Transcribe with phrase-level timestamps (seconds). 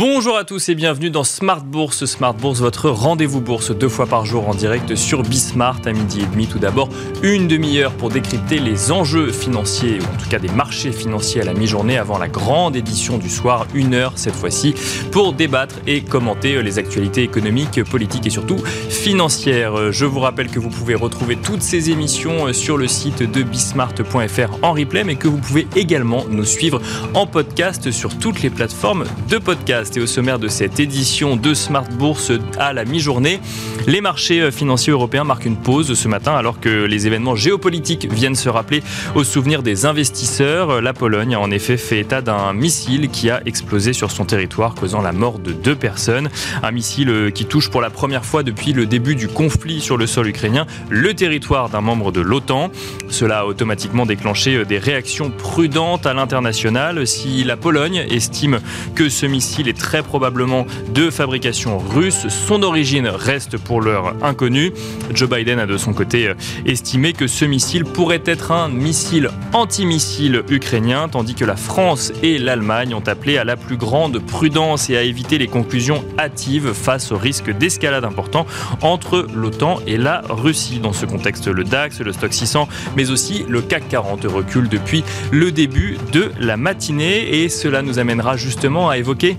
[0.00, 2.06] Bonjour à tous et bienvenue dans Smart Bourse.
[2.06, 6.22] Smart Bourse, votre rendez-vous bourse deux fois par jour en direct sur Bismart à midi
[6.22, 6.46] et demi.
[6.46, 6.88] Tout d'abord,
[7.22, 11.44] une demi-heure pour décrypter les enjeux financiers, ou en tout cas des marchés financiers à
[11.44, 13.66] la mi-journée avant la grande édition du soir.
[13.74, 14.74] Une heure cette fois-ci
[15.12, 18.56] pour débattre et commenter les actualités économiques, politiques et surtout
[18.88, 19.92] financières.
[19.92, 24.64] Je vous rappelle que vous pouvez retrouver toutes ces émissions sur le site de bismart.fr
[24.64, 26.80] en replay, mais que vous pouvez également nous suivre
[27.12, 31.54] en podcast sur toutes les plateformes de podcast et au sommaire de cette édition de
[31.54, 33.40] Smart Bourse à la mi-journée.
[33.86, 38.10] Les marchés euh, financiers européens marquent une pause ce matin alors que les événements géopolitiques
[38.12, 38.82] viennent se rappeler
[39.14, 40.80] au souvenir des investisseurs.
[40.82, 44.74] La Pologne a en effet fait état d'un missile qui a explosé sur son territoire
[44.74, 46.28] causant la mort de deux personnes.
[46.62, 49.96] Un missile euh, qui touche pour la première fois depuis le début du conflit sur
[49.96, 52.70] le sol ukrainien le territoire d'un membre de l'OTAN.
[53.08, 57.06] Cela a automatiquement déclenché euh, des réactions prudentes à l'international.
[57.06, 58.60] Si la Pologne estime
[58.94, 62.28] que ce missile très probablement de fabrication russe.
[62.28, 64.72] Son origine reste pour l'heure inconnue.
[65.14, 66.34] Joe Biden a de son côté euh,
[66.66, 72.38] estimé que ce missile pourrait être un missile antimissile ukrainien, tandis que la France et
[72.38, 77.10] l'Allemagne ont appelé à la plus grande prudence et à éviter les conclusions hâtives face
[77.10, 78.46] au risque d'escalade important
[78.82, 80.78] entre l'OTAN et la Russie.
[80.78, 85.04] Dans ce contexte, le DAX, le Stock 600, mais aussi le CAC 40 recule depuis
[85.32, 89.36] le début de la matinée et cela nous amènera justement à évoquer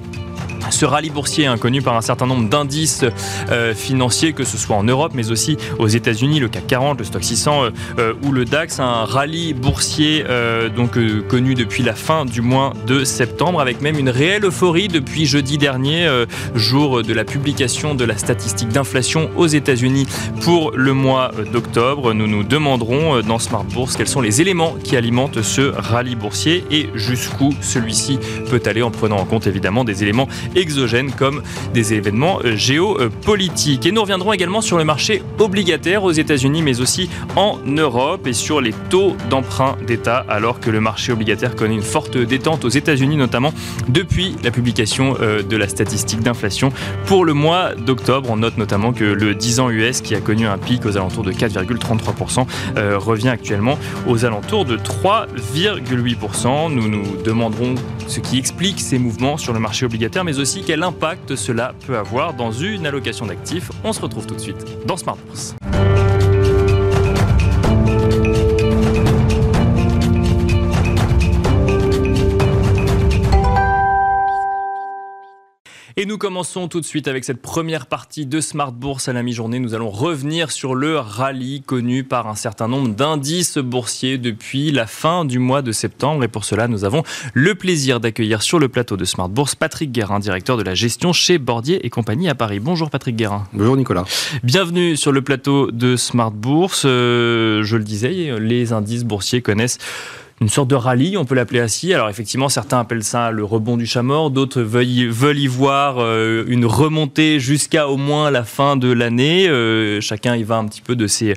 [0.69, 3.05] ce rallye boursier inconnu par un certain nombre d'indices
[3.49, 7.05] euh, financiers, que ce soit en Europe, mais aussi aux États-Unis, le CAC 40, le
[7.05, 10.25] Stock 600 euh, euh, ou le DAX, un rallye boursier
[10.75, 15.25] donc connu depuis la fin du mois de septembre, avec même une réelle euphorie depuis
[15.25, 16.07] jeudi dernier,
[16.55, 20.07] jour de la publication de la statistique d'inflation aux États-Unis
[20.41, 22.13] pour le mois d'octobre.
[22.13, 26.63] Nous nous demanderons dans Smart Bourse quels sont les éléments qui alimentent ce rallye boursier
[26.71, 31.41] et jusqu'où celui-ci peut aller en prenant en compte évidemment des éléments exogènes comme
[31.73, 33.85] des événements euh, géopolitiques.
[33.85, 38.33] Et nous reviendrons également sur le marché obligataire aux États-Unis, mais aussi en Europe et
[38.33, 42.69] sur les taux d'emprunt d'État, alors que le marché obligataire connaît une forte détente aux
[42.69, 43.53] États-Unis, notamment
[43.87, 46.71] depuis la publication euh, de la statistique d'inflation
[47.05, 48.29] pour le mois d'octobre.
[48.31, 51.23] On note notamment que le 10 ans US, qui a connu un pic aux alentours
[51.23, 52.45] de 4,33%,
[52.77, 56.71] euh, revient actuellement aux alentours de 3,8%.
[56.71, 57.75] Nous nous demanderons
[58.07, 61.97] ce qui explique ces mouvements sur le marché obligataire, mais aussi quel impact cela peut
[61.97, 63.69] avoir dans une allocation d'actifs.
[63.83, 65.17] On se retrouve tout de suite dans Smart.
[76.21, 79.57] Commençons tout de suite avec cette première partie de Smart Bourse à la mi-journée.
[79.57, 84.85] Nous allons revenir sur le rallye connu par un certain nombre d'indices boursiers depuis la
[84.85, 86.23] fin du mois de septembre.
[86.23, 87.01] Et pour cela, nous avons
[87.33, 91.11] le plaisir d'accueillir sur le plateau de Smart Bourse Patrick Guérin, directeur de la gestion
[91.11, 92.59] chez Bordier et compagnie à Paris.
[92.59, 93.47] Bonjour Patrick Guérin.
[93.51, 94.05] Bonjour Nicolas.
[94.43, 96.83] Bienvenue sur le plateau de Smart Bourse.
[96.85, 99.79] Euh, je le disais, les indices boursiers connaissent
[100.41, 101.93] une sorte de rallye, on peut l'appeler ainsi.
[101.93, 106.43] Alors effectivement, certains appellent ça le rebond du chat mort, d'autres veulent, y, voir euh,
[106.47, 109.47] une remontée jusqu'à au moins la fin de l'année.
[109.47, 111.35] Euh, chacun y va un petit peu de ses,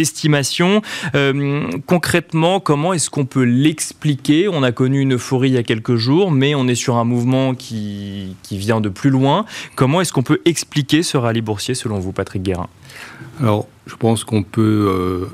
[0.00, 0.82] estimations.
[1.14, 4.48] Euh, concrètement, comment est-ce qu'on peut l'expliquer?
[4.48, 7.04] On a connu une euphorie il y a quelques jours, mais on est sur un
[7.04, 9.44] mouvement qui, qui vient de plus loin.
[9.76, 12.68] Comment est-ce qu'on peut expliquer ce rallye boursier selon vous, Patrick Guérin?
[13.40, 15.28] Alors, je pense qu'on peut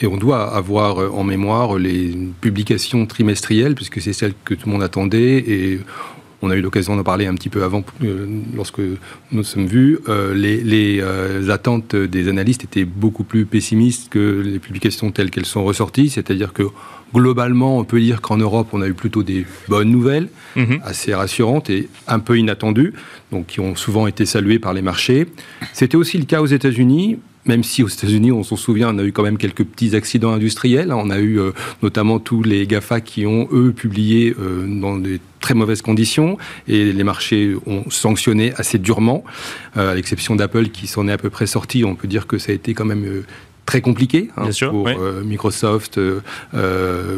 [0.00, 4.66] et on doit avoir euh, en mémoire les publications trimestrielles, puisque c'est celle que tout
[4.66, 5.38] le monde attendait.
[5.38, 5.80] Et
[6.40, 8.80] on a eu l'occasion d'en parler un petit peu avant, euh, lorsque
[9.32, 9.98] nous sommes vus.
[10.08, 11.02] Euh, les,
[11.50, 16.10] attentes des analystes étaient beaucoup plus pessimistes que les publications telles qu'elles sont ressorties.
[16.10, 16.64] C'est-à-dire que
[17.12, 20.80] globalement, on peut dire qu'en Europe, on a eu plutôt des bonnes nouvelles, mhm.
[20.84, 22.92] assez rassurantes et un peu inattendues,
[23.32, 25.26] donc qui ont souvent été saluées par les marchés.
[25.72, 29.04] C'était aussi le cas aux États-Unis même si aux États-Unis, on s'en souvient, on a
[29.04, 30.92] eu quand même quelques petits accidents industriels.
[30.92, 31.52] On a eu euh,
[31.82, 36.36] notamment tous les GAFA qui ont, eux, publié euh, dans des très mauvaises conditions
[36.66, 39.24] et les marchés ont sanctionné assez durement,
[39.76, 41.84] euh, à l'exception d'Apple qui s'en est à peu près sorti.
[41.84, 43.24] On peut dire que ça a été quand même
[43.68, 46.20] très compliqué hein, pour euh, Microsoft, euh,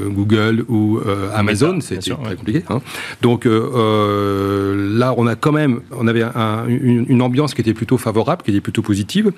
[0.08, 0.98] Google ou
[1.32, 1.78] Amazon.
[1.80, 2.64] C'est très compliqué.
[2.68, 2.80] Hein.
[3.22, 6.24] Donc là, on a quand même, on avait
[6.68, 9.30] une, ambiance qui était plutôt favorable, qui était plutôt positive,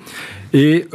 [0.55, 0.87] et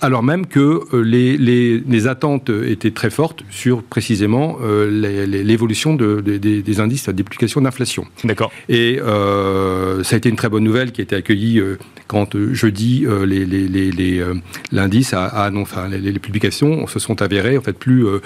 [0.00, 4.58] alors même que les, les, attentes étaient très fortes sur précisément
[4.90, 8.04] l'évolution de, des indices à duplication d'inflation.
[8.24, 8.52] D'accord.
[8.68, 11.62] Et ça a été une très bonne nouvelle qui a été accueillie
[12.06, 17.72] quand jeudi les, les, les, l'indice a, enfin, les, publications se sont avérées en fait
[17.72, 18.20] plus euh,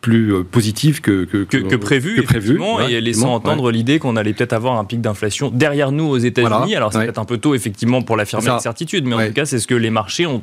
[0.00, 2.60] plus euh, positives que, que, que, prévu, que prévu
[2.90, 6.76] et laissant entendre l'idée qu'on allait peut-être avoir un pic d'inflation derrière nous aux États-Unis.
[6.76, 9.46] Alors c'est peut-être un peu tôt effectivement pour l'affirmer avec certitude, mais en tout cas
[9.46, 10.42] c'est ce que les marchés ont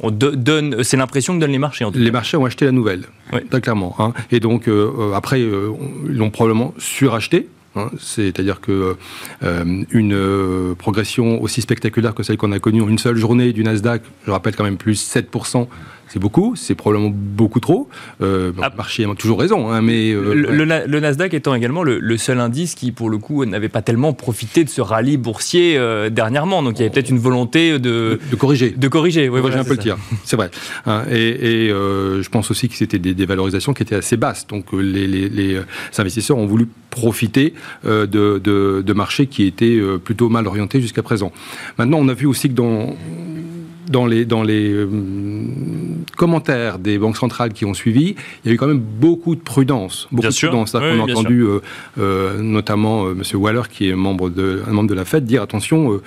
[0.00, 1.84] on donne, c'est l'impression que donnent les marchés.
[1.84, 3.04] En tout les marchés ont acheté la nouvelle,
[3.50, 3.94] très clairement.
[4.00, 4.12] Hein.
[4.32, 7.46] Et donc euh, après, ils l'ont probablement suracheté.
[7.76, 8.96] Hein, c'est-à-dire que
[9.44, 13.62] euh, euh, progression aussi spectaculaire que celle qu'on a connue en une seule journée du
[13.62, 15.68] Nasdaq, je rappelle quand même plus 7%,
[16.12, 17.88] c'est beaucoup, c'est probablement beaucoup trop.
[18.20, 22.40] Euh, le marché a toujours raison, hein, mais euh, le, Nasdaq étant également le, seul
[22.40, 26.64] indice qui, pour le coup, n'avait pas tellement profité de ce rallye boursier euh, dernièrement.
[26.64, 28.70] Donc il y avait peut-être une volonté de, de, corriger.
[28.70, 29.28] De corriger.
[29.28, 29.98] Oui, voilà, un peu le tir.
[30.24, 30.50] C'est vrai.
[30.84, 34.48] Hein, et, je pense aussi que c'était des, valorisations qui étaient assez basses.
[34.48, 35.60] Donc les, les,
[35.96, 37.54] investisseurs ont voulu profiter
[37.84, 41.30] de, de, marchés qui étaient plutôt mal orientés jusqu'à présent.
[41.78, 42.96] Maintenant, on a vu aussi que dans
[43.90, 44.88] dans les, dans les euh,
[46.16, 48.14] commentaires des banques centrales qui ont suivi,
[48.44, 50.06] il y a eu quand même beaucoup de prudence.
[50.12, 50.74] Beaucoup bien de prudence.
[50.74, 51.60] on a entendu euh,
[51.98, 53.22] euh, notamment M.
[53.34, 56.00] Waller, qui est membre de, un membre de la Fed, dire attention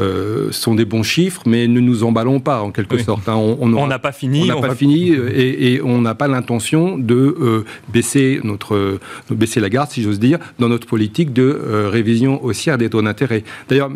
[0.00, 3.28] euh, sont des bons chiffres, mais ne nous emballons pas en quelque sorte.
[3.28, 3.36] Hein.
[3.36, 4.42] On n'a pas fini.
[4.42, 8.98] On n'a pas fini euh, et, on n'a pas l'intention de euh, baisser notre
[9.30, 11.60] baisser la garde, si j'ose dire, dans notre politique de
[11.90, 13.44] révision haussière des taux d'intérêt.
[13.68, 13.90] D'ailleurs,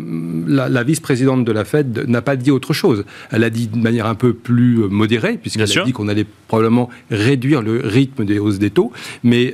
[0.47, 3.03] la, vice-présidente de la Fed n'a pas dit autre chose.
[3.31, 6.89] Elle a dit de manière un peu plus modérée, puisqu'elle a dit qu'on allait probablement
[7.11, 8.93] réduire le rythme des hausses des taux,
[9.23, 9.53] mais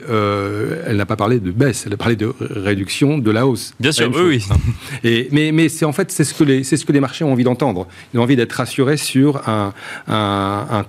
[0.88, 3.74] elle n'a pas parlé de baisse, elle a parlé de réduction de la hausse.
[3.80, 4.58] Bien sûr, oui, oui.
[5.04, 7.44] Et, mais mais c'est en fait c'est ce c'est ce que les marchés ont envie
[7.44, 7.88] d'entendre.
[8.14, 9.74] Ils ont envie d'être rassurés sur un,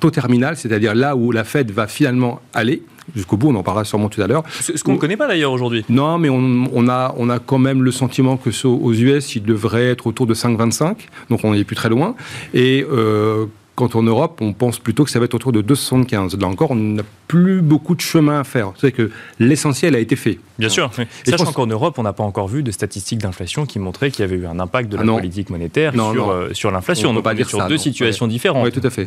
[0.00, 2.82] taux terminal, c'est-à-dire là où la Fed va finalement aller
[3.14, 4.43] jusqu'au bout, on en parlera sûrement tout à l'heure.
[4.50, 5.84] Ce qu'on ne connaît pas d'ailleurs aujourd'hui.
[5.88, 9.87] Non, mais on, a, on a quand même le sentiment que aux US, il devrait
[9.87, 10.96] être autour de 5,25,
[11.31, 12.16] donc on n'est plus très loin.
[12.52, 13.46] Et euh,
[13.76, 16.40] quand en Europe, on pense plutôt que ça va être autour de 2,75.
[16.40, 18.72] Là encore, on n'a plus beaucoup de chemin à faire.
[18.76, 20.38] C'est que l'essentiel a été fait.
[20.58, 20.91] Bien sûr.
[21.26, 24.25] Sachant qu'en Europe, on n'a pas encore vu de statistiques d'inflation qui montraient qu'il y
[24.25, 27.11] avait eu un impact de la ah politique monétaire sur, euh, sur l'inflation.
[27.11, 28.64] On ne peut pas dire sur deux situations différentes.
[28.64, 29.06] Oui, tout à fait.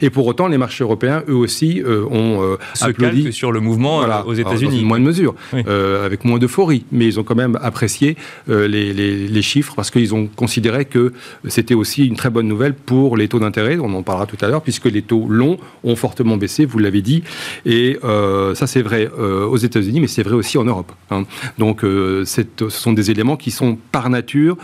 [0.00, 3.32] Et pour autant, les marchés européens, eux aussi, euh, ont euh, Se applaudi.
[3.32, 4.84] sur le mouvement aux États-Unis.
[4.84, 8.16] moins de mesure, avec moins d'euphorie, mais ils ont quand même apprécié
[8.48, 11.12] les, les, les chiffres parce qu'ils ont considéré que
[11.48, 13.78] c'était aussi une très bonne nouvelle pour les taux d'intérêt.
[13.78, 17.02] On en parlera tout à l'heure, puisque les taux longs ont fortement baissé, vous l'avez
[17.02, 17.22] dit,
[17.66, 20.92] et ça c'est vrai aux États-Unis, mais c'est vrai aussi en Europe.
[21.10, 21.24] Hein.
[21.58, 24.56] Donc euh, ce sont des éléments qui sont par nature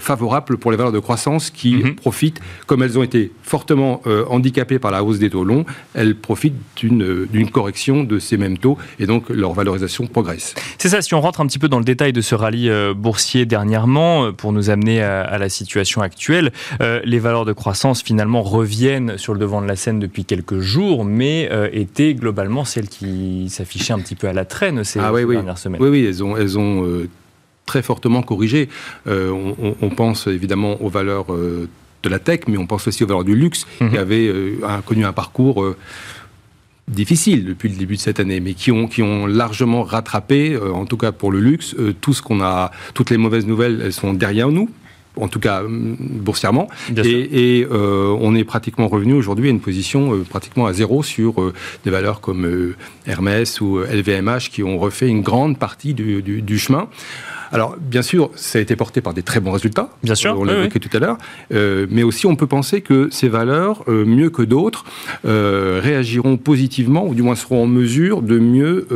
[0.00, 1.94] favorables pour les valeurs de croissance qui mhm.
[1.94, 6.56] profitent, comme elles ont été fortement handicapées par la hausse des taux longs, elles profitent
[6.76, 10.54] d'une correction de ces mêmes taux, et donc leur valorisation progresse.
[10.78, 13.46] C'est ça, si on rentre un petit peu dans le détail de ce rallye boursier
[13.46, 19.18] dernièrement, pour nous amener à, à la situation actuelle, les valeurs de croissance finalement reviennent
[19.18, 23.48] sur le devant de la scène depuis quelques jours, mais euh, étaient globalement celles qui
[23.48, 25.80] s'affichaient un petit peu à la traîne ces, ah dernières semaines.
[25.82, 27.08] Oui, oui, elles ont, elles ont euh,
[27.66, 28.68] très fortement corrigé.
[29.06, 29.32] Euh,
[29.80, 33.34] on, pense évidemment aux valeurs de la tech, mais on pense aussi aux valeurs du
[33.34, 33.96] luxe, qui mhm.
[33.96, 34.34] avaient
[34.86, 35.64] connu un parcours
[36.88, 40.86] difficile depuis le début de cette année, mais qui ont, qui ont largement rattrapé, en
[40.86, 44.14] tout cas pour le luxe, tout ce qu'on a, toutes les mauvaises nouvelles, elles sont
[44.14, 44.68] derrière nous
[45.20, 46.68] en tout cas boursièrement.
[47.04, 51.40] et, euh, on est pratiquement revenu aujourd'hui à une position euh, pratiquement à zéro sur
[51.40, 51.52] euh,
[51.84, 52.74] des valeurs comme
[53.06, 56.88] Hermès ou LVMH qui ont refait une grande partie du chemin.
[57.52, 59.90] Alors, bien sûr, ça a été porté par des très bons résultats.
[60.02, 60.36] Bien sûr.
[60.38, 61.18] On l'a évoqué tout à l'heure.
[61.52, 64.84] Euh, mais aussi, on peut penser que ces valeurs, euh, mieux que d'autres,
[65.24, 68.86] euh, réagiront positivement, ou du moins seront en mesure de mieux,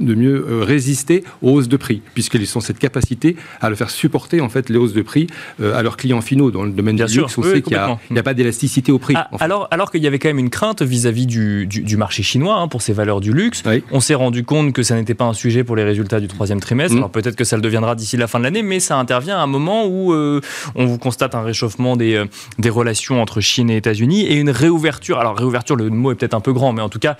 [0.00, 4.40] de mieux résister aux hausses de prix, puisqu'elles ont cette capacité à le faire supporter,
[4.40, 5.26] en fait, les hausses de prix
[5.62, 6.50] à leurs clients finaux.
[6.50, 7.78] Dans le domaine du luxe, on sait qu'il
[8.10, 9.14] n'y a, pas d'élasticité au prix.
[9.16, 12.56] Ah, alors, alors qu'il y avait quand même une crainte vis-à-vis du, du, marché chinois
[12.56, 15.34] hein, pour ces valeurs du luxe, on s'est rendu compte que ça n'était pas un
[15.34, 16.94] sujet pour les résultats du troisième trimestre.
[16.94, 16.98] Mmh.
[16.98, 19.42] Alors peut-être que ça le deviendra d'ici la fin de l'année, mais ça intervient à
[19.42, 20.40] un moment où euh,
[20.74, 22.24] on vous constate un réchauffement des, euh,
[22.58, 25.18] des relations entre Chine et États-Unis et une réouverture.
[25.18, 27.16] Alors réouverture, le mot est peut-être un peu grand, mais en tout cas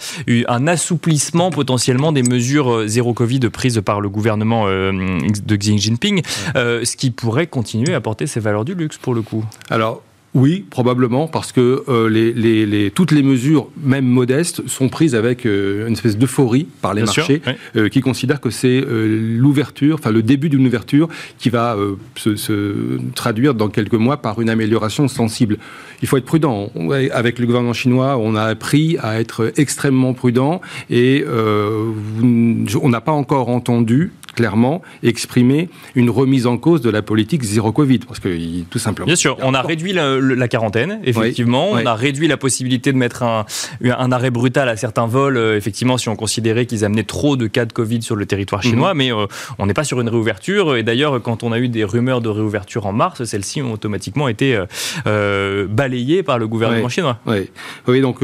[0.47, 6.23] un assouplissement potentiellement des mesures euh, zéro Covid prises par le gouvernement de Xi Jinping,
[6.55, 9.45] ce qui pourrait continuer à porter ces valeurs du luxe pour le coup.
[9.71, 10.03] Alors
[10.35, 15.87] oui, probablement, parce que euh, les, toutes les mesures, même modestes, sont prises avec euh,
[15.87, 17.41] une espèce d'euphorie par les marchés,
[17.77, 21.09] euh, qui considèrent que c'est l'ouverture, enfin le début d'une ouverture,
[21.39, 21.77] qui va
[22.17, 25.59] se, traduire dans quelques mois par une amélioration sensible.
[26.03, 26.71] Il faut être prudent.
[27.13, 33.13] Avec le gouvernement chinois, on a appris à être extrêmement prudent, et on n'a pas
[33.13, 38.29] encore entendu clairement exprimer une remise en cause de la politique zéro Covid, parce que
[38.71, 39.07] tout simplement.
[39.07, 43.23] Bien sûr, on a réduit la, quarantaine, effectivement, on a réduit la possibilité de mettre
[43.23, 43.47] un,
[43.85, 47.47] un, arrêt brutal à certains vols, euh, effectivement, si on considérait qu'ils amenaient trop de
[47.47, 48.99] cas de Covid sur le territoire chinois, mhm.
[48.99, 49.27] mais euh,
[49.59, 50.77] on n'est pas sur une réouverture.
[50.77, 54.29] Et d'ailleurs, quand on a eu des rumeurs de réouverture en mars, celles-ci ont automatiquement
[54.29, 54.59] été
[55.07, 57.19] euh, balayées par le gouvernement chinois.
[57.27, 57.51] Oui,
[57.87, 58.19] oui donc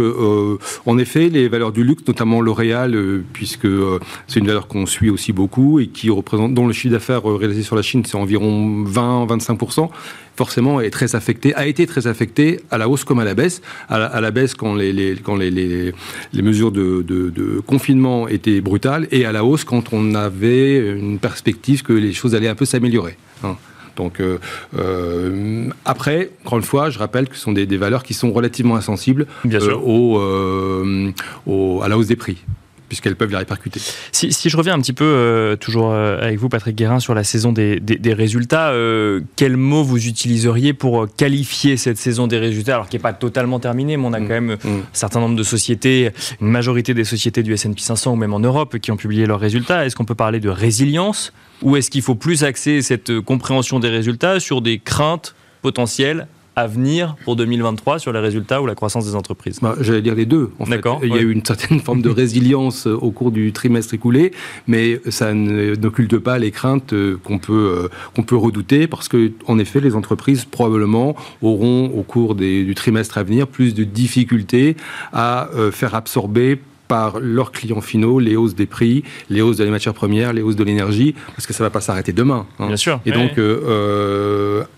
[0.87, 2.96] en effet, les valeurs du luxe, notamment L'Oréal,
[3.32, 3.68] puisque
[4.26, 7.37] c'est une valeur qu'on suit aussi beaucoup et qui représente, dont le chiffre d'affaires euh,
[7.37, 9.88] réalisé sur la Chine, c'est environ 20-25%,
[10.37, 13.62] forcément est très affecté, a été très affecté à la hausse comme à la baisse.
[13.88, 19.32] À la, baisse quand les, quand les, les, mesures de, confinement étaient brutales et à
[19.32, 23.16] la hausse quand on avait une perspective que les choses allaient un peu s'améliorer.
[23.42, 23.56] Hein.
[23.96, 24.38] Donc euh,
[24.78, 28.76] euh, après, encore une fois, je rappelle que ce sont des, valeurs qui sont relativement
[28.76, 29.26] insensibles
[29.84, 30.20] au,
[31.82, 32.44] à la hausse des prix
[32.94, 33.80] puisqu'elles peuvent les répercuter.
[34.12, 37.24] Si, je reviens un petit peu, euh, toujours euh, avec vous, Patrick Guérin, sur la
[37.24, 42.88] saison des, résultats, euh, quel mot vous utiliseriez pour qualifier cette saison des résultats, alors
[42.88, 44.28] qui n'est pas totalement terminée, mais on a mm.
[44.28, 44.68] quand même mm.
[44.68, 46.10] un certain nombre de sociétés,
[46.40, 49.40] une majorité des sociétés du S&P 500 ou même en Europe qui ont publié leurs
[49.40, 49.84] résultats.
[49.84, 51.32] Est-ce qu'on peut parler de résilience
[51.62, 56.66] ou est-ce qu'il faut plus axer cette compréhension des résultats sur des craintes potentielles à
[56.66, 60.26] venir pour 2023 sur les résultats ou la croissance des entreprises bah, J'allais dire les
[60.26, 60.50] deux.
[60.58, 60.80] En fait.
[61.02, 64.32] Il y a eu une certaine forme de résilience euh, au cours du trimestre écoulé,
[64.66, 67.52] mais ça n'occulte pas les craintes euh, qu'on peut,
[67.84, 72.75] euh, qu'on peut redouter parce que, en effet, les entreprises probablement auront au cours du
[72.75, 74.76] trimestre à venir plus de difficultés
[75.12, 76.58] à faire absorber
[76.88, 80.42] par leurs clients finaux les hausses des prix, les hausses de les matières premières, les
[80.42, 82.46] hausses de l'énergie, parce que ça ne va pas s'arrêter demain.
[82.58, 82.68] Hein.
[82.68, 83.00] Bien sûr.
[83.06, 83.38] Et donc,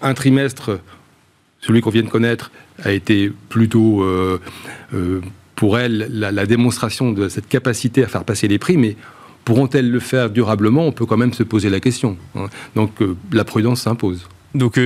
[0.02, 0.78] un trimestre
[1.66, 4.40] celui qu'on vient de connaître a été plutôt, euh,
[4.94, 5.20] euh,
[5.56, 8.96] pour elle, la, démonstration de cette capacité à faire passer les prix, mais
[9.44, 10.86] pourront-elles le faire durablement?
[10.86, 12.16] On peut quand même se poser la question.
[12.36, 12.46] Hein.
[12.76, 14.28] Donc euh, la prudence s'impose.
[14.54, 14.78] Donc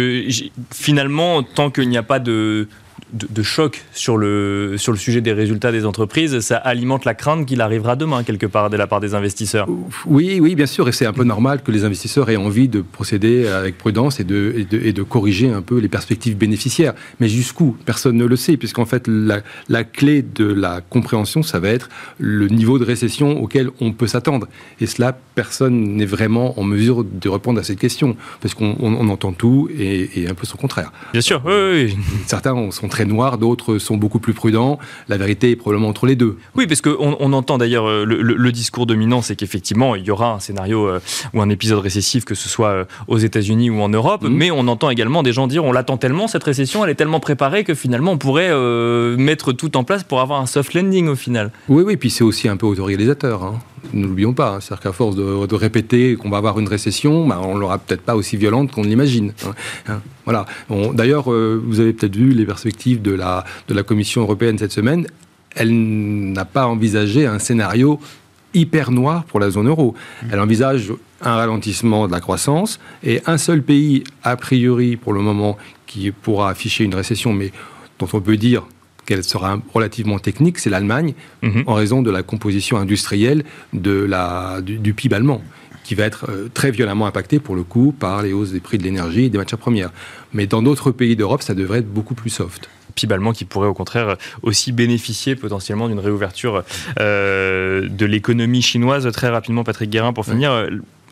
[0.73, 2.67] finalement, tant qu'il n'y a pas de,
[3.13, 7.47] de, choc sur le, sur le sujet des résultats des entreprises, ça alimente la crainte
[7.47, 9.69] qu'il arrivera demain, quelque part, de la part des investisseurs.
[10.07, 12.81] Oui, oui, bien sûr, et c'est un peu normal que les investisseurs aient envie de
[12.81, 16.95] procéder avec prudence et de, et de, corriger un peu les perspectives bénéficiaires.
[17.19, 17.77] Mais jusqu'où?
[17.85, 21.89] Personne ne le sait, puisqu'en fait, la, la, clé de la compréhension, ça va être
[22.19, 24.47] le niveau de récession auquel on peut s'attendre.
[24.81, 29.33] Et cela, personne n'est vraiment en mesure de répondre à cette question, parce qu'on entend
[29.33, 30.93] tout et, un peu son contraire.
[31.13, 31.97] Bien sûr, oui, oui.
[32.27, 34.79] Certains sont très noirs, d'autres sont beaucoup plus prudents.
[35.09, 36.37] La vérité est probablement entre les deux.
[36.55, 40.33] Oui, parce qu'on on entend d'ailleurs euh, le, discours dominant, c'est qu'effectivement, il y aura
[40.35, 41.01] un scénario euh,
[41.33, 44.35] ou un épisode récessif, que ce soit euh, aux États-Unis ou en Europe, mhm.
[44.35, 47.21] mais on entend également des gens dire on l'attend tellement, cette récession, elle est tellement
[47.21, 48.51] préparée que finalement, on pourrait
[49.17, 51.51] mettre tout en place pour avoir un soft landing au final.
[51.69, 53.45] Oui, oui, puis c'est aussi un peu autorisateur.
[53.45, 53.59] Hein
[53.93, 54.55] ne l'oublions pas.
[54.55, 54.61] Hein.
[54.61, 58.17] C'est-à-dire qu'à force de, répéter qu'on va avoir une récession, bah, on l'aura peut-être pas
[58.17, 59.33] aussi violente qu'on l'imagine.
[59.47, 59.55] Hein.
[59.89, 60.01] Hein.
[60.25, 60.47] Voilà.
[60.95, 64.73] D'ailleurs, euh, vous avez peut-être vu les perspectives de la, de la Commission européenne cette
[64.73, 65.07] semaine.
[65.55, 65.73] Elle
[66.33, 67.99] n'a pas envisagé un scénario
[68.55, 69.95] hyper noir pour la zone euro.
[69.95, 70.27] Mmh.
[70.33, 75.21] Elle envisage un ralentissement de la croissance et un seul pays, a priori, pour le
[75.21, 75.57] moment,
[75.87, 77.53] qui pourra afficher une récession, mais
[77.99, 78.65] dont on peut dire
[79.07, 81.65] qu'elle sera relativement technique, c'est l'Allemagne, mhm.
[81.67, 85.43] en raison de la composition industrielle de la, du, PIB allemand
[85.85, 88.79] qui va être euh, très violemment impacté pour le coup par les hausses des prix
[88.79, 89.91] de l'énergie et des matières premières.
[90.33, 92.69] Mais dans d'autres pays d'Europe, ça devrait être beaucoup plus soft.
[92.95, 96.65] PIB allemand qui pourrait au contraire aussi bénéficier potentiellement d'une réouverture
[96.99, 99.11] euh, de l'économie chinoise.
[99.13, 100.69] Très rapidement, Patrick Guérin, pour finir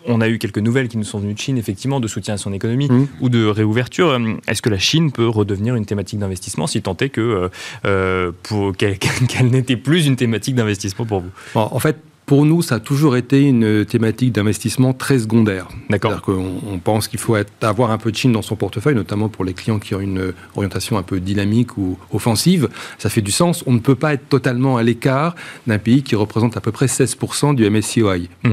[0.08, 2.36] on a eu quelques nouvelles qui nous sont venues de Chine, effectivement, de soutien à
[2.36, 3.06] son économie mmh.
[3.20, 4.18] ou de réouverture.
[4.48, 8.72] Est-ce que la Chine peut redevenir une thématique d'investissement si tant est que euh, euh,
[9.28, 11.30] qu'elle n'était plus une thématique d'investissement pour vous?
[11.54, 11.96] En fait,
[12.28, 15.68] pour nous, ça a toujours été une thématique d'investissement très secondaire.
[15.88, 16.10] D'accord.
[16.10, 19.30] C'est-à-dire qu'on on pense qu'il faut avoir un peu de Chine dans son portefeuille, notamment
[19.30, 22.68] pour les clients qui ont une orientation un peu dynamique ou offensive.
[22.98, 23.64] Ça fait du sens.
[23.66, 25.36] On ne peut pas être totalement à l'écart
[25.66, 28.50] d'un pays qui représente à peu près 16% du MSCI mmh.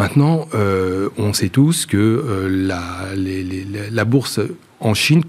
[0.00, 2.48] Maintenant, euh, on sait tous que euh,
[3.92, 4.40] la, bourse
[4.80, 5.22] en Chine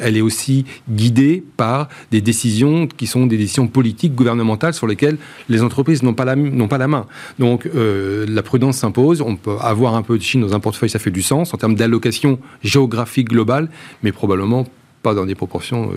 [0.00, 5.16] elle est aussi guidée par des décisions qui sont des décisions politiques, gouvernementales, sur lesquelles
[5.48, 6.34] les entreprises n'ont pas, la,
[6.66, 7.06] pas la main.
[7.38, 9.20] Donc euh, la prudence s'impose.
[9.20, 11.58] On peut avoir un peu de Chine dans un portefeuille, ça fait du sens en
[11.58, 13.68] termes d'allocation géographique globale,
[14.02, 14.66] mais probablement
[15.02, 15.92] pas dans des proportions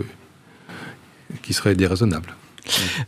[1.41, 2.35] qui seraient déraisonnables.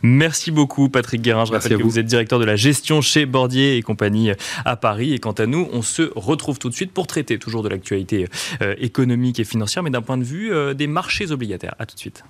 [0.02, 1.44] Merci beaucoup Patrick Guérin.
[1.44, 1.98] Je rappelle que vous.
[1.98, 4.32] êtes directeur de la gestion chez Bordier et compagnie
[4.64, 5.12] à Paris.
[5.12, 8.26] Et quant à nous, on se retrouve tout de suite pour traiter toujours de l'actualité
[8.78, 11.74] économique et financière, mais d'un point de vue des marchés obligataires.
[11.78, 12.24] A tout de suite.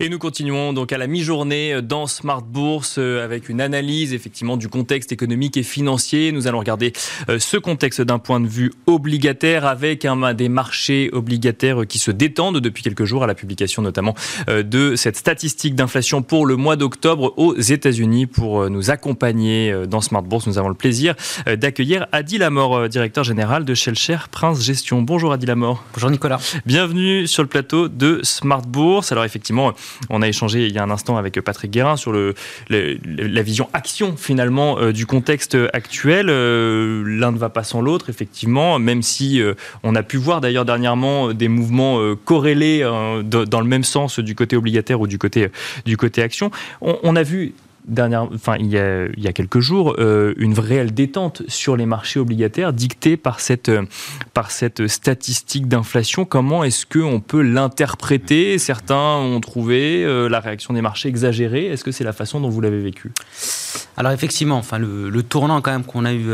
[0.00, 4.56] Et nous continuons donc à la mi-journée dans Smart Bourse euh, avec une analyse effectivement
[4.56, 6.32] du contexte économique et financier.
[6.32, 6.92] Nous allons regarder
[7.28, 12.10] euh, ce contexte d'un point de vue obligataire avec un, des marchés obligataires qui se
[12.10, 14.16] détendent depuis quelques jours à la publication notamment
[14.48, 18.26] euh, de cette statistique d'inflation pour le mois d'octobre aux États-Unis.
[18.26, 21.14] Pour nous accompagner dans Smart Bourse, nous avons le plaisir
[21.46, 25.02] d'accueillir Adi Lamor, directeur général de Shellshare Prince Gestion.
[25.02, 25.84] Bonjour Adi Lamor.
[25.94, 26.40] Bonjour Nicolas.
[26.66, 29.12] Bienvenue sur le plateau de Smart Bourse.
[29.12, 29.72] Alors effectivement,
[30.10, 32.34] on a échangé il y a un instant avec Patrick Guérin sur le,
[32.68, 36.28] la vision action finalement euh, du contexte actuel.
[36.30, 40.40] Euh, l'un ne va pas sans l'autre, effectivement, même si euh, on a pu voir
[40.40, 42.80] d'ailleurs dernièrement des mouvements corrélés
[43.24, 45.48] dans le même sens du côté obligataire ou du côté,
[45.84, 46.50] du côté action.
[46.80, 47.54] on a vu
[47.86, 52.72] dernière, enfin, il, y a, quelques jours, euh, une réelle détente sur les marchés obligataires
[52.72, 53.84] dictée par cette, euh,
[54.32, 56.24] par cette statistique d'inflation.
[56.24, 58.58] Comment est-ce qu'on peut l'interpréter?
[58.58, 61.66] Certains ont trouvé euh, la réaction des marchés exagérée.
[61.66, 63.12] Est-ce que c'est la façon dont vous l'avez vécu?
[63.96, 66.26] Alors effectivement, enfin, le, tournant quand même qu'on a eu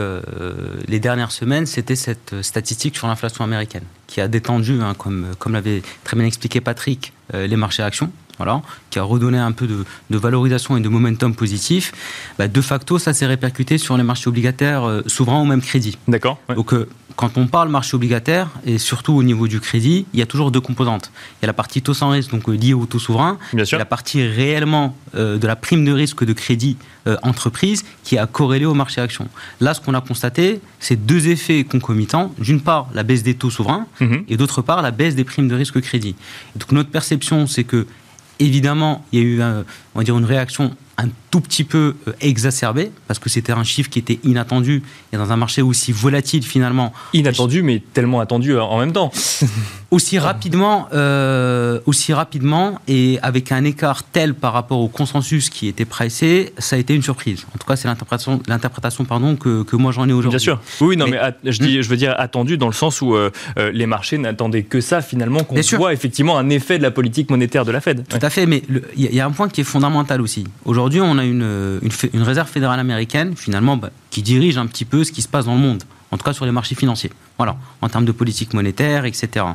[0.88, 5.52] les dernières semaines, c'était cette statistique sur l'inflation américaine qui a détendu, hein, comme, comme
[5.52, 9.84] l'avait très bien expliqué Patrick, les marchés actions voilà, qui a redonné un peu de,
[10.16, 11.92] valorisation et de momentum positif,
[12.38, 15.98] bah, de facto, ça s'est répercuté sur les marchés obligataires euh, souverains ou même crédit.
[16.08, 16.38] D'accord.
[16.56, 20.22] Donc, euh, quand on parle marché obligataire, et surtout au niveau du crédit, il y
[20.22, 21.12] a toujours deux composantes.
[21.34, 23.66] Il y a la partie taux sans risque, donc euh, liée au taux souverain, Bien
[23.66, 23.76] sûr.
[23.76, 26.76] et la partie réellement de la prime de risque de crédit
[27.22, 29.26] entreprise qui a corrélé au marché action.
[29.60, 32.32] Là, ce qu'on a constaté, c'est deux effets concomitants.
[32.38, 34.24] D'une part, la baisse des taux souverains, mhm.
[34.28, 36.14] et d'autre part, la baisse des primes de risque crédit.
[36.54, 37.86] donc, notre perception, c'est que
[38.40, 42.12] Évidemment, il y a eu on va dire une réaction un tout petit peu euh,
[42.20, 44.82] exacerbée, parce que c'était un chiffre qui était inattendu,
[45.12, 46.92] et dans un marché aussi volatile finalement.
[47.14, 49.10] Inattendu, mais tellement attendu en même temps.
[49.90, 55.68] aussi rapidement, euh, aussi rapidement, et avec un écart tel par rapport au consensus qui
[55.68, 57.46] était pressé, ça a été une surprise.
[57.54, 60.38] En tout cas, c'est l'interprétation, l'interprétation pardon, que, que moi j'en ai aujourd'hui.
[60.38, 60.60] Bien sûr.
[60.80, 61.82] Oui, non, mais, je, dis, hmm.
[61.82, 63.30] je veux dire attendu dans le sens où euh,
[63.72, 67.64] les marchés n'attendaient que ça finalement, qu'on voit effectivement un effet de la politique monétaire
[67.64, 68.06] de la Fed.
[68.06, 68.62] Tout à fait, mais
[68.96, 69.79] il y, y a un point qui est fondamental
[70.20, 70.44] aussi.
[70.64, 71.80] Aujourd'hui, on a une,
[72.12, 75.46] une, réserve fédérale américaine, finalement, bah, qui dirige un petit peu ce qui se passe
[75.46, 77.10] dans le monde, en tout cas sur les marchés financiers.
[77.38, 79.46] Voilà, en termes de politique monétaire, etc.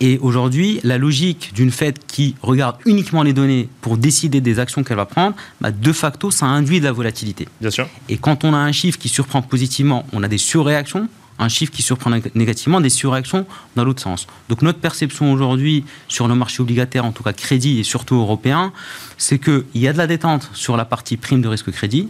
[0.00, 4.84] Et aujourd'hui, la logique d'une Fed qui regarde uniquement les données pour décider des actions
[4.84, 7.48] qu'elle va prendre, bah, de facto, ça induit de la volatilité.
[7.60, 7.88] Bien sûr.
[8.08, 11.72] Et quand on a un chiffre qui surprend positivement, on a des surréactions un chiffre
[11.72, 13.46] qui surprend négativement, des surréactions
[13.76, 14.26] dans l'autre sens.
[14.48, 18.72] Donc notre perception aujourd'hui sur le marché obligataire, en tout cas crédit et surtout européen,
[19.16, 22.08] c'est qu'il y a de la détente sur la partie prime de risque crédit.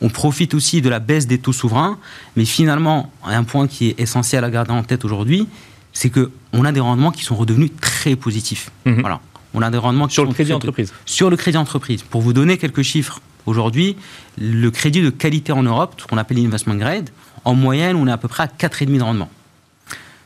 [0.00, 1.98] On profite aussi de la baisse des taux souverains,
[2.36, 5.48] mais finalement, un point qui est essentiel à garder en tête aujourd'hui,
[5.92, 8.70] c'est qu'on a des rendements qui sont redevenus très positifs.
[8.84, 9.00] Mhm.
[9.00, 9.20] Voilà.
[9.54, 10.92] On a des rendements sur le crédit entreprise.
[11.04, 12.02] Sur le crédit entreprise.
[12.02, 13.96] Pour vous donner quelques chiffres, aujourd'hui,
[14.36, 17.10] le crédit de qualité en Europe, ce qu'on appelle l'investment grade,
[17.48, 19.30] en moyenne, on est à peu près à 4,5 de rendement.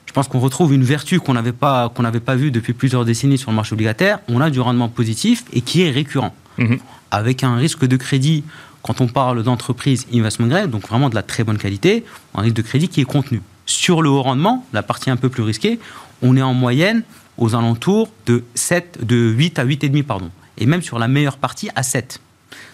[0.07, 3.05] Je pense qu'on retrouve une vertu qu'on n'avait pas, qu'on n'avait pas vue depuis plusieurs
[3.05, 4.19] décennies sur le marché obligataire.
[4.27, 6.35] On a du rendement positif et qui est récurrent.
[6.59, 6.81] Mhm.
[7.13, 8.43] Avec un risque de crédit,
[8.83, 12.05] quand on parle d'entreprise investment grade, donc vraiment de la très bonne qualité,
[12.35, 13.41] un risque de crédit qui est contenu.
[13.67, 15.79] Sur le haut rendement, la partie un peu plus risquée,
[16.23, 17.05] on est en moyenne
[17.39, 20.31] aux alentours de, 7, de 8 à 8,5, pardon.
[20.59, 22.21] Et même sur la meilleure partie, à 7.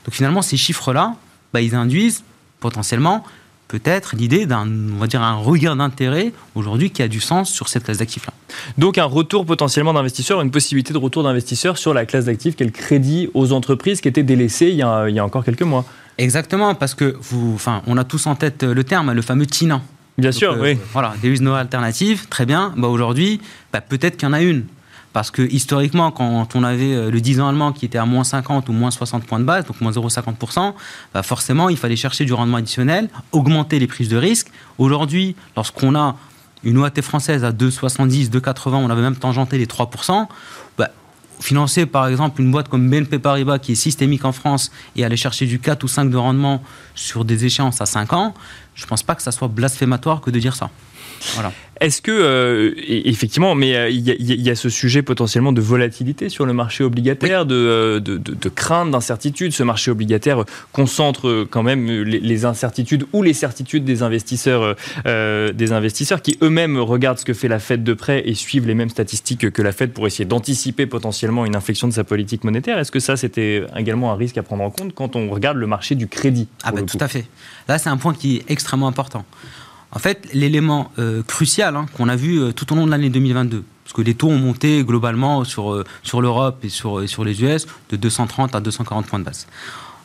[0.06, 1.16] Donc finalement, ces chiffres-là,
[1.52, 2.24] bah, ils induisent
[2.60, 3.24] potentiellement
[3.68, 7.68] peut-être l'idée d'un, on va dire, un regain d'intérêt aujourd'hui qui a du sens sur
[7.68, 8.32] cette classe d'actifs-là.
[8.78, 12.62] Donc un retour potentiellement d'investisseurs, une possibilité de retour d'investisseurs sur la classe d'actifs qui
[12.62, 15.44] est le crédit aux entreprises qui était délaissé il y a, il y a encore
[15.44, 15.84] quelques mois.
[16.16, 19.82] Exactement, parce que vous, enfin, on a tous en tête le terme, le fameux TINA.
[20.16, 20.78] Bien sûr, euh, oui.
[20.92, 22.74] Voilà, there is no alternative, très bien.
[22.76, 23.40] Bah, aujourd'hui,
[23.72, 24.64] bah, peut-être qu'il y en a une.
[25.12, 28.24] Parce que historiquement, quand on avait euh, le 10 ans allemand qui était à moins
[28.24, 30.74] 50 ou moins 60 points de base, donc moins 0,50%,
[31.14, 34.48] bah forcément, il fallait chercher du rendement additionnel, augmenter les prises de risque.
[34.76, 36.16] Aujourd'hui, lorsqu'on a
[36.64, 40.26] une OAT française à 2,70, 2,80, on avait même tangenté les 3%,
[40.76, 40.90] bah,
[41.40, 45.16] financer par exemple une boîte comme BNP Paribas qui est systémique en France et aller
[45.16, 46.62] chercher du 4 ou 5 de rendement
[46.94, 48.34] sur des échéances à 5 ans,
[48.74, 50.70] je ne pense pas que ça soit blasphématoire que de dire ça.
[51.34, 51.52] Voilà.
[51.80, 56.44] Est-ce que, euh, effectivement, mais euh, il y, a ce sujet potentiellement de volatilité sur
[56.44, 59.52] le marché obligataire, euh, de, de, crainte, d'incertitude.
[59.52, 66.22] Ce marché obligataire concentre quand même les, incertitudes ou les certitudes des investisseurs, des investisseurs
[66.22, 69.50] qui eux-mêmes regardent ce que fait la Fed de près et suivent les mêmes statistiques
[69.50, 72.78] que la Fed pour essayer d'anticiper potentiellement une inflexion de sa politique monétaire.
[72.78, 75.66] Est-ce que ça, c'était également un risque à prendre en compte quand on regarde le
[75.66, 77.26] marché du crédit Ah ben, tout à fait.
[77.68, 79.24] Là, c'est un point qui est extrêmement important.
[79.92, 83.08] En fait, l'élément euh, crucial hein, qu'on a vu euh, tout au long de l'année
[83.08, 87.24] 2022, parce que les taux ont monté globalement sur, euh, sur l'Europe et sur, sur
[87.24, 89.46] les US de 230 à 240 points de base.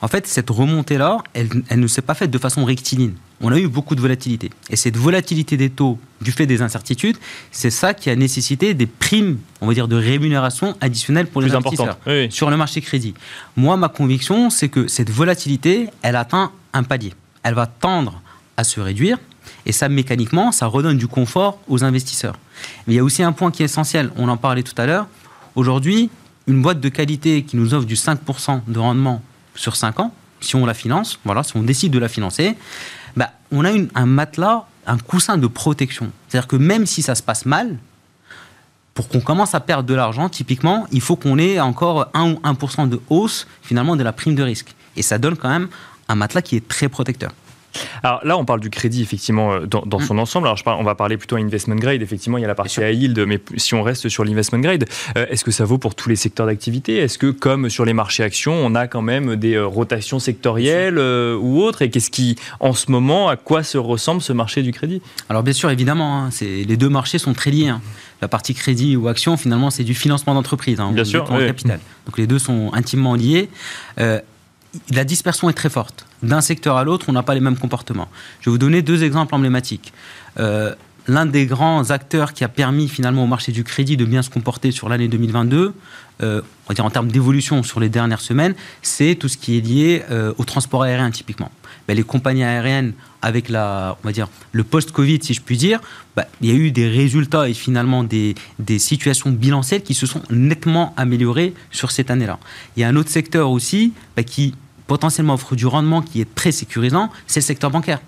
[0.01, 3.13] En fait, cette remontée-là, elle, elle, ne s'est pas faite de façon rectiligne.
[3.39, 4.49] On a eu beaucoup de volatilité.
[4.69, 7.15] Et cette volatilité des taux, du fait des incertitudes,
[7.51, 11.53] c'est ça qui a nécessité des primes, on va dire, de rémunération additionnelles pour les
[11.55, 11.97] investisseurs
[12.29, 13.13] sur le marché crédit.
[13.55, 17.13] Moi, ma conviction, c'est que cette volatilité, elle atteint un palier.
[17.43, 18.21] Elle va tendre
[18.57, 19.17] à se réduire
[19.65, 22.37] et ça, mécaniquement, ça redonne du confort aux investisseurs.
[22.87, 24.85] Mais il y a aussi un point qui est essentiel, on en parlait tout à
[24.85, 25.07] l'heure.
[25.55, 26.09] Aujourd'hui,
[26.47, 29.21] une boîte de qualité qui nous offre du 5% de rendement
[29.55, 32.55] sur 5 ans, si on la finance, voilà, si on décide de la financer,
[33.15, 36.11] bah, on a un matelas, un coussin de protection.
[36.27, 37.77] C'est-à-dire que même si ça se passe mal,
[38.93, 42.39] pour qu'on commence à perdre de l'argent, typiquement, il faut qu'on ait encore 1 ou
[42.43, 44.75] 1% de hausse finalement de la prime de risque.
[44.95, 45.69] Et ça donne quand même
[46.09, 47.31] un matelas qui est très protecteur.
[48.03, 50.01] Alors là, on parle du crédit, effectivement, euh, dans, mm.
[50.01, 50.47] son ensemble.
[50.47, 52.01] Alors, je parle, on va parler plutôt investment grade.
[52.01, 54.85] Effectivement, il y a la partie high yield, mais si on reste sur l'investment grade,
[55.17, 56.97] euh, est-ce que ça vaut pour tous les secteurs d'activité?
[56.97, 60.99] Est-ce que, comme sur les marchés actions, on a quand même des euh, rotations sectorielles
[60.99, 61.81] ou autres?
[61.81, 65.01] Et qu'est-ce qui, en ce moment, à quoi se ressemble ce marché du crédit?
[65.29, 67.67] Alors, bien sûr, évidemment, hein, les deux marchés sont très liés.
[67.67, 67.81] Hein.
[68.21, 70.79] La partie crédit ou action, finalement, c'est du financement d'entreprise.
[70.79, 71.25] Hein, bien sûr.
[71.25, 71.79] capital.
[72.05, 73.49] Donc, les deux sont intimement liés
[74.91, 76.05] la dispersion est très forte.
[76.21, 78.07] D'un secteur à l'autre, on n'a pas les mêmes comportements.
[78.41, 79.93] Je vais vous donner deux exemples emblématiques.
[80.39, 80.73] Euh,
[81.07, 84.29] l'un des grands acteurs qui a permis finalement au marché du crédit de bien se
[84.29, 85.73] comporter sur l'année 2022,
[86.21, 89.57] euh, on va dire en termes d'évolution sur les dernières semaines, c'est tout ce qui
[89.57, 91.51] est lié euh, au transport aérien typiquement.
[91.87, 95.81] Ben, les compagnies aériennes, avec la, on va dire, le post-Covid, si je puis dire,
[96.15, 100.05] ben, il y a eu des résultats et finalement des, des situations bilancielles qui se
[100.05, 102.39] sont nettement améliorées sur cette année-là.
[102.77, 104.55] Il y a un autre secteur aussi ben, qui
[104.87, 107.99] potentiellement offre du rendement qui est très sécurisant, c'est le secteur bancaire.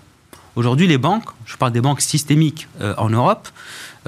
[0.56, 3.48] Aujourd'hui, les banques, je parle des banques systémiques euh, en Europe,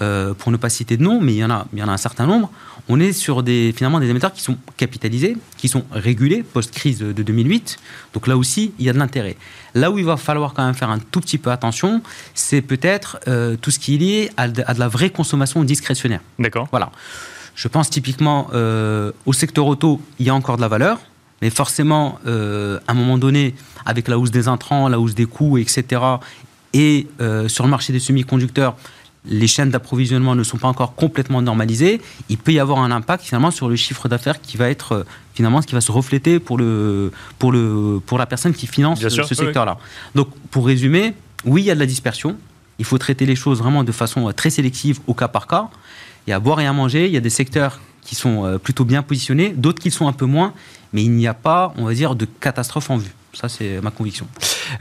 [0.00, 1.88] euh, pour ne pas citer de nom, mais il y en a, il y en
[1.88, 2.50] a un certain nombre,
[2.88, 7.22] on est sur des, finalement des émetteurs qui sont capitalisés, qui sont régulés post-crise de
[7.22, 7.76] 2008.
[8.14, 9.36] Donc là aussi, il y a de l'intérêt.
[9.74, 12.00] Là où il va falloir quand même faire un tout petit peu attention,
[12.34, 15.62] c'est peut-être euh, tout ce qui est lié à de, à de la vraie consommation
[15.64, 16.20] discrétionnaire.
[16.38, 16.68] D'accord.
[16.70, 16.90] Voilà.
[17.54, 18.48] Je pense typiquement
[19.26, 21.00] au secteur auto, il y a encore de la valeur.
[21.42, 23.54] Mais forcément, euh, à un moment donné,
[23.86, 26.02] avec la hausse des intrants, la hausse des coûts, etc.,
[26.74, 28.76] et euh, sur le marché des semi-conducteurs,
[29.24, 33.24] les chaînes d'approvisionnement ne sont pas encore complètement normalisées, il peut y avoir un impact
[33.24, 36.38] finalement sur le chiffre d'affaires qui va être euh, finalement ce qui va se refléter
[36.38, 39.78] pour, le, pour, le, pour la personne qui finance ce secteur-là.
[40.14, 42.36] Donc pour résumer, oui, il y a de la dispersion,
[42.78, 45.68] il faut traiter les choses vraiment de façon très sélective au cas par cas.
[46.26, 48.58] Il y a à boire et à manger, il y a des secteurs qui sont
[48.62, 50.54] plutôt bien positionnés, d'autres qui sont un peu moins
[50.92, 53.12] mais il n'y a pas, on va dire, de catastrophe en vue.
[53.32, 54.26] Ça, c'est ma conviction.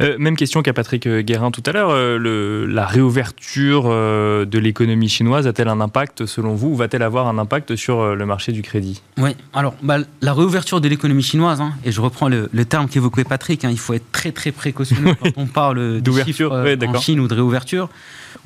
[0.02, 1.90] Euh, même question qu'à Patrick Guérin tout à l'heure.
[1.92, 7.28] Euh, la réouverture euh, de l'économie chinoise a-t-elle un impact, selon vous, ou va-t-elle avoir
[7.28, 9.02] un impact sur le marché du crédit?
[9.18, 13.24] Oui, alors, bah, la réouverture de l'économie chinoise, hein, et je reprends le, terme qu'évoquait
[13.24, 17.28] Patrick, hein, il faut être très, très précautionneux quand on parle d'ouverture en Chine ou
[17.28, 17.90] de réouverture.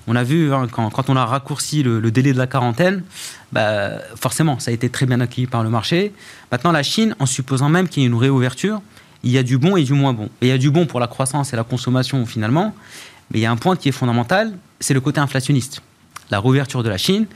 [0.07, 3.03] On a vu, hein, quand, on a raccourci le, délai de la quarantaine,
[3.51, 6.13] bah, forcément, ça a été très bien accueilli par le marché.
[6.51, 8.81] Maintenant, la Chine, en supposant même qu'il y ait une réouverture,
[9.23, 10.29] il y a du bon et du moins bon.
[10.41, 12.75] Et il y a du bon pour la croissance et la consommation finalement,
[13.31, 15.81] mais il y a un point qui est fondamental, c'est le côté inflationniste.
[16.29, 17.27] La réouverture de la Chine,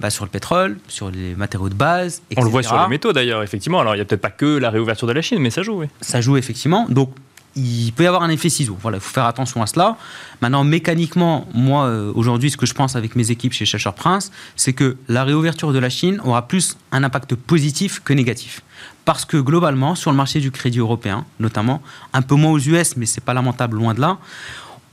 [0.00, 2.40] bah, sur le pétrole, sur les matériaux de base, etc.
[2.40, 3.80] On le voit sur les métaux d'ailleurs, effectivement.
[3.80, 5.80] Alors il n'y a peut-être pas que la réouverture de la Chine, mais ça joue,
[5.80, 5.86] oui.
[6.00, 6.86] Ça joue effectivement.
[6.88, 7.10] Donc
[7.56, 8.76] il peut y avoir un effet ciseau.
[8.80, 9.96] Voilà, il faut faire attention à cela.
[10.40, 14.30] Maintenant, mécaniquement, moi, euh, aujourd'hui, ce que je pense avec mes équipes chez Chercheur Prince,
[14.54, 18.62] c'est que la réouverture de la Chine aura plus un impact positif que négatif.
[19.08, 21.80] Parce que globalement, sur le marché du crédit européen, notamment,
[22.12, 24.18] un peu moins aux US, mais c'est pas lamentable, loin de là,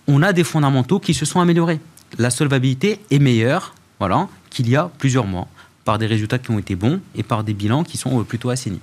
[0.08, 1.82] on a des fondamentaux qui se sont améliorés.
[2.18, 3.76] La solvabilité est meilleure
[4.50, 5.50] qu'il y a plusieurs mois,
[5.84, 8.52] par des résultats qui ont été bons et par des bilans qui sont euh, plutôt
[8.52, 8.80] assainis.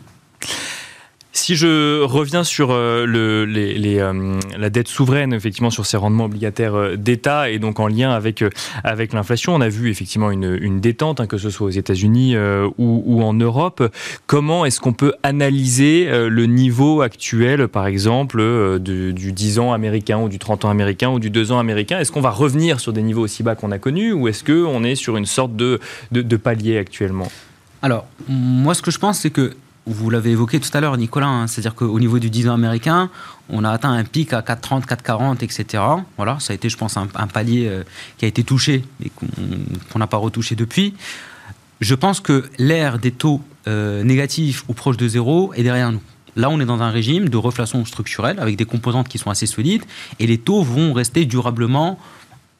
[1.42, 6.96] Si je reviens sur euh, euh, la dette souveraine, effectivement, sur ces rendements obligataires euh,
[6.96, 8.44] d'État, et donc en lien avec,
[8.84, 12.36] avec l'inflation, on a vu effectivement une, détente, hein, que ce soit aux États-Unis
[12.78, 13.82] ou, en Europe.
[14.28, 20.20] Comment est-ce qu'on peut analyser le niveau actuel, par exemple, du, du 10 ans américain
[20.20, 21.98] ou du 30 ans américain ou du 2 ans américain?
[21.98, 24.84] Est-ce qu'on va revenir sur des niveaux aussi bas qu'on a connus ou est-ce qu'on
[24.84, 25.80] est sur une sorte de,
[26.12, 27.30] de palier actuellement?
[27.82, 29.54] Alors, moi, ce que je pense, c'est que
[29.86, 33.10] vous l'avez évoqué tout à l'heure, Nicolas, hein, c'est-à-dire qu'au niveau du 10 ans américain,
[33.48, 35.82] on a atteint un pic à 4,30, 4,40, etc.
[36.16, 37.82] Voilà, ça a été, je pense, un, palier euh,
[38.16, 40.94] qui a été touché et qu'on n'a pas retouché depuis.
[41.80, 46.02] Je pense que l'ère des taux euh, négatifs ou proches de zéro est derrière nous.
[46.36, 49.46] Là, on est dans un régime de reflation structurelle avec des composantes qui sont assez
[49.46, 49.82] solides
[50.18, 51.98] et les taux vont rester durablement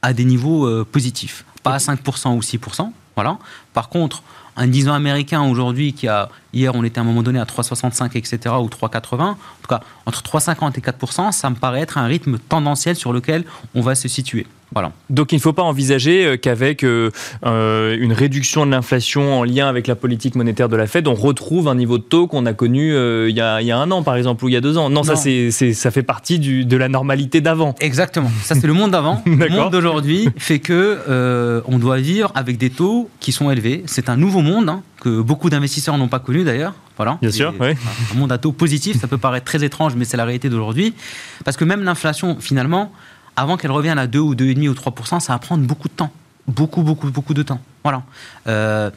[0.02, 1.44] à des niveaux euh, positifs.
[1.62, 2.92] Pas à 5% ou 6%.
[3.14, 3.38] Voilà.
[3.74, 4.22] Par contre,
[4.56, 7.44] un 10 ans américain aujourd'hui qui a hier on était à un moment donné à
[7.44, 11.96] 3,65 etc ou 3,80 en tout cas entre 3,50 et 4% ça me paraît être
[11.96, 13.44] un rythme tendanciel sur lequel
[13.74, 14.92] on va se situer voilà.
[15.10, 17.10] Donc il ne faut pas envisager euh, qu'avec euh,
[17.44, 21.14] euh, une réduction de l'inflation en lien avec la politique monétaire de la Fed, on
[21.14, 22.94] retrouve un niveau de taux qu'on a connu
[23.28, 24.88] il, y a, un an par exemple ou il y a deux ans.
[24.88, 27.74] Non, ça c'est ça fait partie du, de la normalité d'avant.
[27.80, 28.30] Exactement.
[28.42, 29.22] Ça c'est le monde d'avant.
[29.26, 33.82] le monde d'aujourd'hui fait que on doit vivre avec des taux qui sont élevés.
[33.86, 36.74] C'est un nouveau monde hein, que beaucoup d'investisseurs n'ont pas connu d'ailleurs.
[36.96, 37.18] Voilà.
[37.20, 37.54] Bien sûr.
[37.60, 37.74] Oui.
[38.12, 40.94] Un monde à taux positif, ça peut paraître très étrange, mais c'est la réalité d'aujourd'hui.
[41.44, 42.92] Parce que même l'inflation, finalement,
[43.36, 46.12] avant qu'elle revienne à 2 ou 2,5 ou 3 ça va prendre beaucoup de temps.
[46.46, 47.60] Beaucoup, beaucoup, beaucoup de temps.
[47.82, 48.02] Voilà.
[48.46, 48.90] Euh,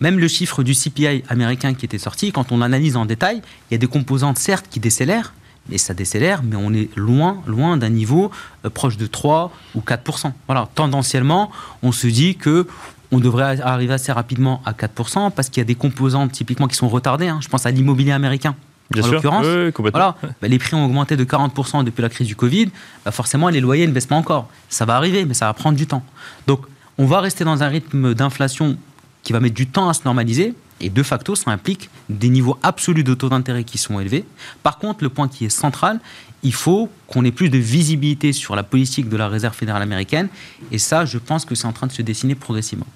[0.00, 3.74] même le chiffre du CPI américain qui était sorti, quand on analyse en détail, il
[3.74, 5.32] y a des composantes certes qui décélèrent,
[5.68, 8.30] mais ça décélère, mais on est loin, loin d'un niveau
[8.64, 10.68] euh, proche de 3 ou 4 Voilà.
[10.74, 11.50] Tendanciellement,
[11.82, 12.66] on se dit que
[13.12, 16.76] on devrait arriver assez rapidement à 4% parce qu'il y a des composantes typiquement qui
[16.76, 17.28] sont retardées.
[17.28, 17.38] Hein.
[17.42, 18.56] Je pense à l'immobilier américain.
[18.90, 19.46] Bien en l'occurrence,
[19.78, 22.70] voilà, bah, les prix ont augmenté de 40% depuis la crise du Covid.
[23.04, 24.48] Bah, forcément, les loyers ne baissent pas encore.
[24.68, 26.02] Ça va arriver, mais ça va prendre du temps.
[26.46, 26.66] Donc,
[26.98, 28.76] on va rester dans un rythme d'inflation
[29.22, 30.54] qui va mettre du temps à se normaliser.
[30.80, 34.24] Et de facto, ça implique des niveaux absolus de taux d'intérêt qui sont élevés.
[34.62, 36.00] Par contre, le point qui est central,
[36.42, 40.28] il faut qu'on ait plus de visibilité sur la politique de la Réserve fédérale américaine.
[40.72, 42.86] Et ça, je pense que c'est en train de se dessiner progressivement.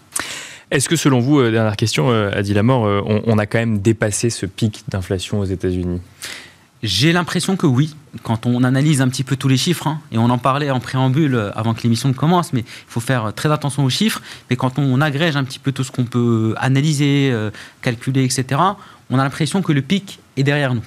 [0.70, 3.59] Est-ce que selon vous, euh, dernière question, euh, Adi Lamort, euh, on, on a quand
[3.59, 6.00] même dépassé ce pic d'inflation aux États-Unis?
[6.83, 10.18] J'ai l'impression que oui, quand on analyse un petit peu tous les chiffres, hein, et
[10.18, 13.50] on en parlait en préambule avant que l'émission ne commence, mais il faut faire très
[13.50, 17.35] attention aux chiffres, mais quand on agrège un petit peu tout ce qu'on peut analyser,
[17.81, 18.61] calculer, etc.,
[19.11, 20.85] on a l'impression que le pic est derrière nous.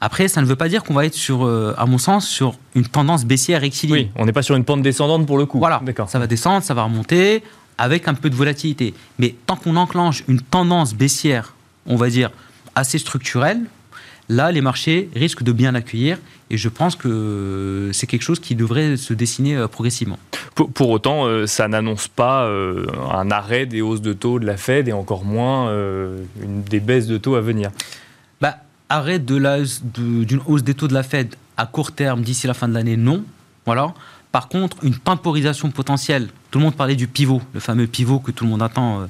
[0.00, 2.86] Après, ça ne veut pas dire qu'on va être sur, à mon sens, sur une
[2.86, 3.94] tendance baissière rectiligne.
[3.94, 5.58] Oui, on n'est pas sur une pente descendante pour le coup.
[5.58, 7.44] Voilà, ça va descendre, ça va remonter
[7.82, 8.94] avec un peu de volatilité.
[9.18, 12.30] Mais tant qu'on enclenche une tendance baissière, on va dire,
[12.76, 13.58] assez structurelle,
[14.28, 16.18] là, les marchés risquent de bien l'accueillir.
[16.48, 20.20] Et je pense que c'est quelque chose qui devrait se dessiner euh, progressivement.
[20.54, 24.56] Pour, autant, euh, ça n'annonce pas euh, un arrêt des hausses de taux de la
[24.56, 25.74] Fed et encore moins
[26.70, 27.72] des baisses de taux à venir.
[28.40, 28.58] Bah,
[28.90, 32.68] arrêt d'une de hausse des taux de la Fed à court terme d'ici la fin
[32.68, 33.24] de l'année, non.
[33.66, 33.92] Voilà.
[34.32, 38.30] Par contre, une temporisation potentielle, tout le monde parlait du pivot, le fameux pivot que
[38.30, 39.06] tout le monde attend euh,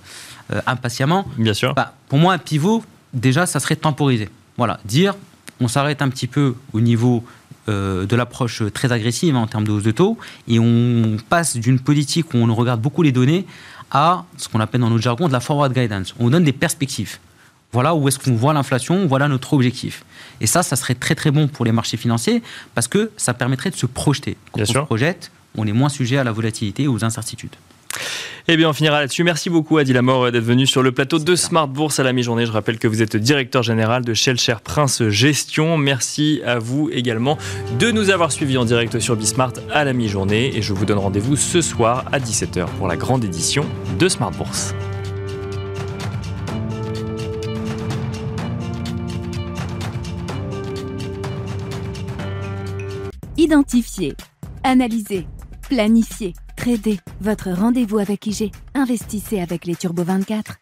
[0.52, 1.26] euh, impatiemment.
[1.38, 1.74] Bien sûr.
[1.74, 4.28] Bah, pour moi, un pivot, déjà, ça serait temporiser.
[4.58, 5.14] Voilà, dire,
[5.60, 7.24] on s'arrête un petit peu au niveau
[7.68, 11.78] euh, de l'approche très agressive en termes de hausse de taux, et on passe d'une
[11.78, 13.46] politique où on regarde beaucoup les données
[13.92, 16.14] à ce qu'on appelle dans notre jargon de la forward guidance.
[16.18, 17.18] On donne des perspectives.
[17.72, 20.04] Voilà où est-ce qu'on voit l'inflation, voilà notre objectif.
[20.40, 22.42] Et ça, ça serait très très bon pour les marchés financiers
[22.74, 24.36] parce que ça permettrait de se projeter.
[24.52, 27.56] Quand on se projette, on est moins sujet à la volatilité et aux incertitudes.
[28.48, 29.22] Eh bien, on finira là-dessus.
[29.22, 32.44] Merci beaucoup, Adi Lamor, d'être venu sur le plateau de Smart Bourse à la mi-journée.
[32.44, 35.76] Je rappelle que vous êtes directeur général de Shell Prince Gestion.
[35.76, 37.38] Merci à vous également
[37.78, 40.56] de nous avoir suivis en direct sur Bismart à la mi-journée.
[40.56, 43.64] Et je vous donne rendez-vous ce soir à 17h pour la grande édition
[43.98, 44.74] de Smart Bourse.
[53.52, 54.14] Identifier,
[54.64, 55.26] analyser,
[55.68, 56.98] planifier, trader.
[57.20, 58.50] Votre rendez-vous avec IG.
[58.72, 60.61] Investissez avec les Turbo 24.